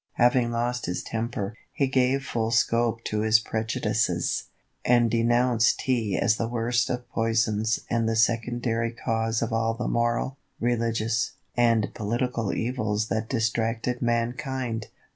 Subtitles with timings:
[0.13, 4.45] Having lost his temper, he gave full scope to his prejudices,
[4.83, 9.87] and denounced Tea as the worst of poisons and the secondary cause of all the
[9.87, 14.87] moral, religious, and political evils that distracted mankind.